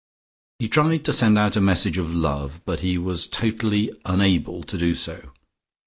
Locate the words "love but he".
2.11-2.97